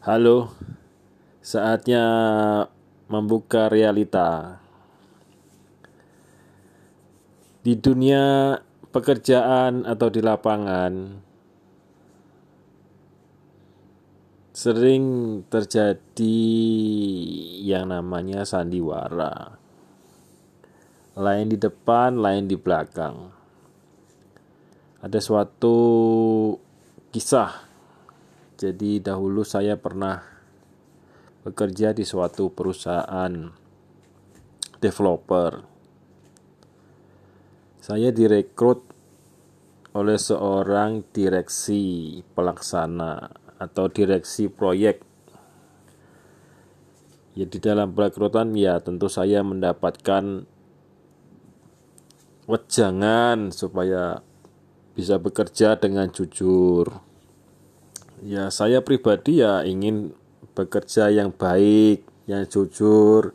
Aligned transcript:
Halo, 0.00 0.48
saatnya 1.44 2.00
membuka 3.12 3.68
realita. 3.68 4.56
Di 7.60 7.76
dunia 7.76 8.56
pekerjaan 8.96 9.84
atau 9.84 10.08
di 10.08 10.24
lapangan, 10.24 11.20
sering 14.56 15.04
terjadi 15.52 16.48
yang 17.60 17.92
namanya 17.92 18.48
sandiwara. 18.48 19.60
Lain 21.12 21.52
di 21.52 21.60
depan, 21.60 22.16
lain 22.16 22.48
di 22.48 22.56
belakang. 22.56 23.28
Ada 25.04 25.20
suatu 25.20 25.76
kisah 27.12 27.69
jadi 28.60 29.00
dahulu 29.00 29.40
saya 29.40 29.80
pernah 29.80 30.20
bekerja 31.48 31.96
di 31.96 32.04
suatu 32.04 32.52
perusahaan 32.52 33.32
developer. 34.84 35.64
Saya 37.80 38.12
direkrut 38.12 38.84
oleh 39.96 40.20
seorang 40.20 41.08
direksi 41.08 42.20
pelaksana 42.36 43.32
atau 43.56 43.88
direksi 43.88 44.52
proyek. 44.52 45.08
Ya 47.32 47.48
di 47.48 47.56
dalam 47.64 47.96
perekrutan 47.96 48.52
ya 48.52 48.76
tentu 48.84 49.08
saya 49.08 49.40
mendapatkan 49.40 50.44
wejangan 52.44 53.56
supaya 53.56 54.20
bisa 54.92 55.16
bekerja 55.16 55.80
dengan 55.80 56.12
jujur 56.12 57.08
ya 58.20 58.52
saya 58.52 58.84
pribadi 58.84 59.40
ya 59.40 59.64
ingin 59.64 60.12
bekerja 60.52 61.08
yang 61.08 61.32
baik, 61.32 62.04
yang 62.28 62.44
jujur 62.44 63.32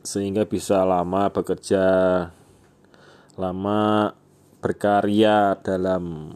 sehingga 0.00 0.48
bisa 0.48 0.80
lama 0.88 1.28
bekerja, 1.28 1.84
lama 3.36 3.80
berkarya 4.64 5.60
dalam 5.60 6.32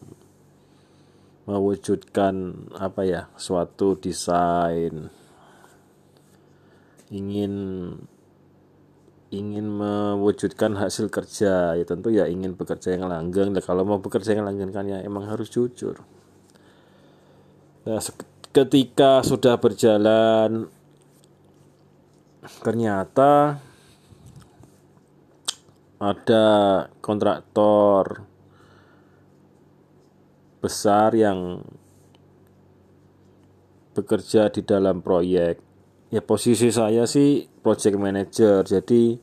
mewujudkan 1.48 2.68
apa 2.76 3.02
ya 3.08 3.22
suatu 3.40 3.96
desain. 3.96 5.08
Ingin 7.12 7.54
ingin 9.32 9.66
mewujudkan 9.68 10.76
hasil 10.76 11.08
kerja. 11.08 11.76
Ya 11.76 11.84
tentu 11.88 12.12
ya 12.12 12.28
ingin 12.28 12.52
bekerja 12.52 12.92
yang 12.96 13.08
langgeng. 13.08 13.56
Kalau 13.64 13.84
mau 13.84 14.00
bekerja 14.00 14.36
yang 14.36 14.44
langgeng 14.44 14.72
kan 14.72 14.84
ya 14.88 15.00
emang 15.00 15.28
harus 15.28 15.48
jujur 15.48 16.00
Nah, 17.82 17.98
ketika 18.54 19.26
sudah 19.26 19.58
berjalan 19.58 20.70
ternyata 22.62 23.58
ada 25.98 26.46
kontraktor 27.02 28.22
besar 30.62 31.10
yang 31.18 31.58
bekerja 33.98 34.46
di 34.54 34.62
dalam 34.62 35.02
proyek. 35.02 35.58
Ya 36.14 36.22
posisi 36.22 36.70
saya 36.70 37.02
sih 37.10 37.50
project 37.66 37.98
manager. 37.98 38.62
Jadi 38.62 39.18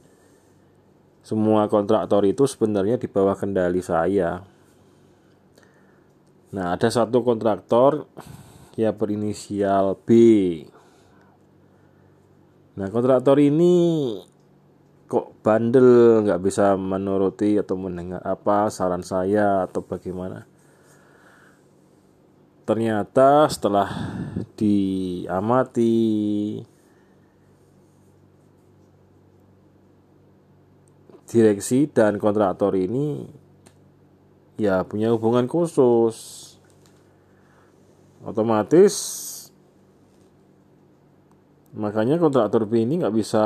semua 1.23 1.71
kontraktor 1.71 2.27
itu 2.27 2.43
sebenarnya 2.43 2.99
di 2.99 3.07
bawah 3.07 3.39
kendali 3.39 3.79
saya. 3.79 4.43
Nah, 6.49 6.73
ada 6.73 6.89
satu 6.89 7.21
kontraktor 7.21 8.09
ya 8.79 8.95
berinisial 8.95 9.99
B. 10.07 10.09
Nah 12.79 12.87
kontraktor 12.87 13.35
ini 13.43 13.75
kok 15.03 15.35
bandel 15.43 16.23
nggak 16.23 16.39
bisa 16.39 16.79
menuruti 16.79 17.59
atau 17.59 17.75
mendengar 17.75 18.23
apa 18.23 18.71
saran 18.71 19.03
saya 19.03 19.67
atau 19.67 19.83
bagaimana. 19.83 20.47
Ternyata 22.63 23.51
setelah 23.51 23.89
diamati 24.55 25.97
direksi 31.27 31.91
dan 31.91 32.15
kontraktor 32.15 32.79
ini 32.79 33.27
ya 34.55 34.87
punya 34.87 35.11
hubungan 35.11 35.51
khusus 35.51 36.48
otomatis 38.23 38.95
makanya 41.69 42.17
kontraktor 42.17 42.65
B 42.65 42.83
ini 42.83 42.99
nggak 42.99 43.15
bisa 43.15 43.45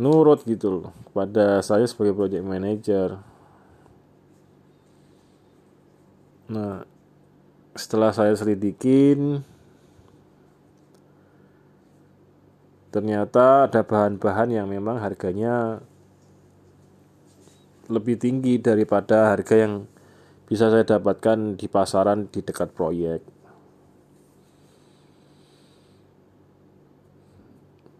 nurut 0.00 0.42
gitu 0.48 0.82
loh 0.82 0.90
kepada 1.06 1.60
saya 1.60 1.84
sebagai 1.84 2.16
project 2.16 2.42
manager. 2.42 3.20
Nah 6.48 6.82
setelah 7.76 8.12
saya 8.12 8.32
selidikin 8.36 9.44
ternyata 12.92 13.68
ada 13.68 13.80
bahan-bahan 13.80 14.52
yang 14.52 14.68
memang 14.68 15.00
harganya 15.00 15.80
lebih 17.88 18.20
tinggi 18.20 18.60
daripada 18.60 19.32
harga 19.32 19.54
yang 19.56 19.88
bisa 20.52 20.68
saya 20.68 20.84
dapatkan 20.84 21.56
di 21.56 21.64
pasaran 21.64 22.28
di 22.28 22.44
dekat 22.44 22.76
proyek. 22.76 23.24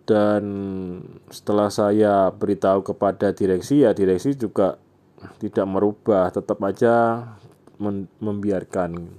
Dan 0.05 0.45
setelah 1.33 1.73
saya 1.73 2.29
beritahu 2.29 2.85
kepada 2.85 3.33
direksi, 3.33 3.89
ya 3.89 3.97
direksi 3.97 4.37
juga 4.37 4.77
tidak 5.41 5.65
merubah, 5.65 6.29
tetap 6.29 6.61
aja 6.61 7.25
membiarkan. 8.21 9.17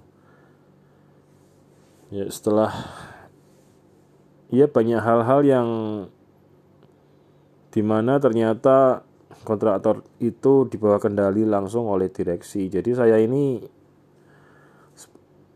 Ya 2.14 2.30
setelah 2.30 2.70
ya 4.54 4.70
banyak 4.70 5.02
hal-hal 5.02 5.42
yang 5.42 5.70
di 7.74 7.82
mana 7.82 8.22
ternyata 8.22 9.02
kontraktor 9.44 10.02
itu 10.24 10.66
dibawa 10.72 10.98
kendali 10.98 11.44
langsung 11.44 11.86
oleh 11.86 12.10
direksi. 12.10 12.72
Jadi 12.72 12.96
saya 12.96 13.20
ini 13.20 13.60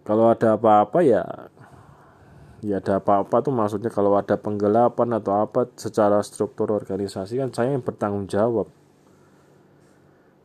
kalau 0.03 0.31
ada 0.31 0.55
apa-apa 0.55 0.99
ya 1.03 1.23
ya 2.63 2.81
ada 2.81 2.99
apa-apa 2.99 3.43
tuh 3.43 3.53
maksudnya 3.53 3.91
kalau 3.93 4.17
ada 4.17 4.35
penggelapan 4.35 5.19
atau 5.19 5.45
apa 5.45 5.69
secara 5.77 6.19
struktur 6.25 6.73
organisasi 6.73 7.37
kan 7.39 7.49
saya 7.55 7.75
yang 7.75 7.83
bertanggung 7.83 8.27
jawab. 8.27 8.67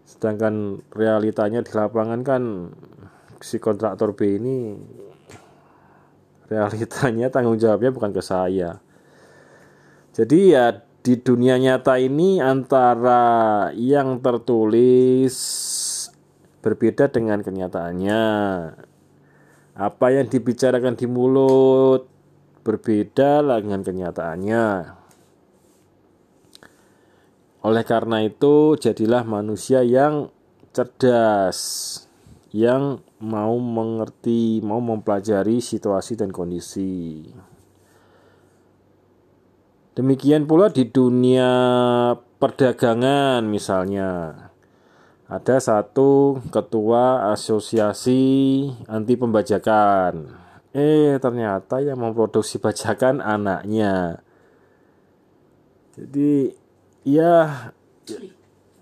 Sedangkan 0.06 0.82
realitanya 0.92 1.64
di 1.64 1.72
lapangan 1.72 2.20
kan 2.22 2.42
si 3.42 3.58
kontraktor 3.58 4.14
B 4.14 4.38
ini 4.38 4.76
realitanya 6.52 7.32
tanggung 7.32 7.56
jawabnya 7.56 7.90
bukan 7.90 8.12
ke 8.12 8.22
saya. 8.22 8.78
Jadi 10.12 10.52
ya 10.52 10.76
di 11.02 11.18
dunia 11.18 11.58
nyata 11.58 11.98
ini 11.98 12.38
antara 12.38 13.68
yang 13.74 14.22
tertulis 14.22 15.34
berbeda 16.62 17.10
dengan 17.10 17.42
kenyataannya. 17.42 18.22
Apa 19.74 20.06
yang 20.14 20.30
dibicarakan 20.30 20.94
di 20.94 21.10
mulut 21.10 22.06
berbeda 22.62 23.42
dengan 23.42 23.82
kenyataannya. 23.82 24.66
Oleh 27.62 27.84
karena 27.86 28.22
itu, 28.22 28.78
jadilah 28.78 29.26
manusia 29.26 29.82
yang 29.82 30.30
cerdas, 30.70 31.58
yang 32.54 33.02
mau 33.18 33.58
mengerti, 33.58 34.62
mau 34.62 34.78
mempelajari 34.78 35.58
situasi 35.58 36.14
dan 36.14 36.30
kondisi. 36.30 37.26
Demikian 39.92 40.48
pula 40.48 40.72
di 40.72 40.88
dunia 40.88 41.52
perdagangan 42.40 43.44
misalnya. 43.44 44.32
Ada 45.28 45.60
satu 45.60 46.40
ketua 46.48 47.28
asosiasi 47.28 48.24
anti 48.88 49.20
pembajakan. 49.20 50.32
Eh, 50.72 51.20
ternyata 51.20 51.84
yang 51.84 52.00
memproduksi 52.00 52.56
bajakan 52.56 53.20
anaknya. 53.20 54.24
Jadi, 55.92 56.56
ya 57.04 57.68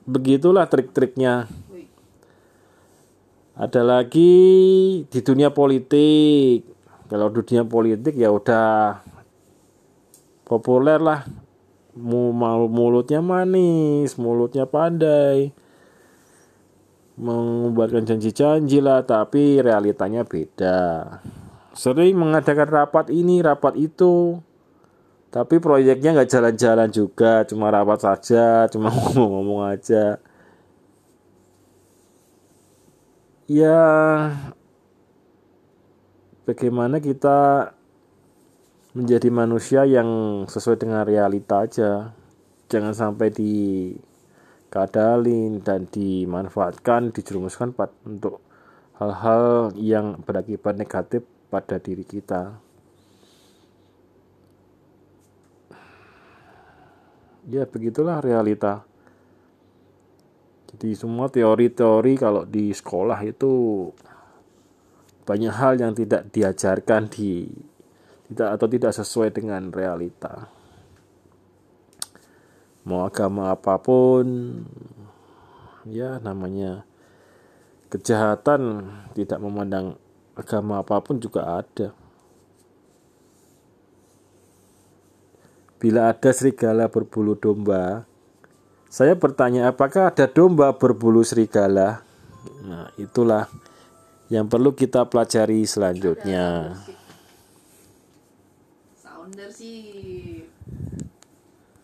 begitulah 0.07 0.71
trik-triknya. 0.71 1.51
Ada 3.59 3.83
lagi 3.83 4.33
di 5.11 5.21
dunia 5.27 5.51
politik. 5.51 6.71
Kalau 7.11 7.35
dunia 7.35 7.67
politik 7.67 8.15
ya 8.15 8.31
udah 8.31 9.03
populer 10.51 10.99
lah 10.99 11.23
mulutnya 11.95 13.23
manis 13.23 14.19
mulutnya 14.19 14.67
pandai. 14.67 15.55
Mengubarkan 17.21 18.09
janji-janji 18.09 18.81
lah 18.81 19.05
tapi 19.05 19.61
realitanya 19.61 20.25
beda. 20.25 21.07
Sering 21.77 22.17
mengadakan 22.17 22.67
rapat 22.67 23.13
ini 23.13 23.45
rapat 23.45 23.77
itu. 23.77 24.41
Tapi 25.31 25.63
proyeknya 25.63 26.17
nggak 26.17 26.31
jalan-jalan 26.33 26.91
juga 26.91 27.47
cuma 27.47 27.71
rapat 27.71 28.03
saja 28.03 28.67
cuma 28.67 28.91
ngomong-ngomong 28.95 29.71
aja. 29.71 30.19
Ya 33.47 33.79
bagaimana 36.49 36.99
kita 36.99 37.71
menjadi 39.01 39.33
manusia 39.33 39.89
yang 39.89 40.45
sesuai 40.45 40.77
dengan 40.77 41.09
realita 41.09 41.65
aja. 41.65 42.13
Jangan 42.69 42.93
sampai 42.93 43.33
dikadalin 43.33 43.99
dan 45.65 45.89
dimanfaatkan 45.89 47.09
dijerumuskan 47.17 47.73
untuk 48.05 48.45
hal-hal 49.01 49.73
yang 49.81 50.21
berakibat 50.21 50.77
negatif 50.77 51.25
pada 51.49 51.81
diri 51.81 52.05
kita. 52.05 52.61
Ya 57.49 57.65
begitulah 57.65 58.21
realita. 58.21 58.85
Jadi 60.71 60.95
semua 60.95 61.27
teori-teori 61.33 62.15
kalau 62.15 62.45
di 62.47 62.71
sekolah 62.71 63.19
itu 63.27 63.89
banyak 65.27 65.51
hal 65.51 65.81
yang 65.81 65.97
tidak 65.97 66.31
diajarkan 66.31 67.11
di 67.11 67.49
tidak 68.31 68.49
atau 68.55 68.67
tidak 68.71 68.93
sesuai 68.95 69.35
dengan 69.35 69.75
realita. 69.75 70.47
Mau 72.87 73.03
agama 73.03 73.51
apa 73.51 73.75
pun, 73.83 74.27
ya 75.85 76.23
namanya 76.23 76.87
kejahatan 77.91 78.87
tidak 79.19 79.43
memandang 79.43 79.99
agama 80.39 80.79
apa 80.79 81.03
pun 81.03 81.19
juga 81.19 81.59
ada. 81.59 81.91
Bila 85.83 86.15
ada 86.15 86.31
serigala 86.31 86.87
berbulu 86.87 87.35
domba, 87.35 88.07
saya 88.87 89.19
bertanya 89.19 89.75
apakah 89.75 90.13
ada 90.13 90.31
domba 90.31 90.71
berbulu 90.77 91.27
serigala? 91.27 92.05
Nah, 92.63 92.95
itulah 92.95 93.51
yang 94.31 94.47
perlu 94.47 94.71
kita 94.77 95.09
pelajari 95.09 95.67
selanjutnya. 95.67 96.79
Founder 99.41 99.53
sih 99.53 99.93